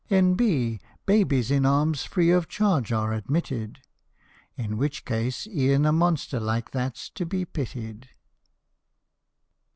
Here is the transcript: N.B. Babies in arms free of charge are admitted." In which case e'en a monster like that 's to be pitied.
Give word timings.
N.B. 0.09 0.79
Babies 1.05 1.51
in 1.51 1.63
arms 1.63 2.05
free 2.05 2.31
of 2.31 2.47
charge 2.47 2.91
are 2.91 3.13
admitted." 3.13 3.81
In 4.55 4.75
which 4.79 5.05
case 5.05 5.45
e'en 5.45 5.85
a 5.85 5.91
monster 5.91 6.39
like 6.39 6.71
that 6.71 6.97
's 6.97 7.07
to 7.11 7.23
be 7.23 7.45
pitied. 7.45 8.09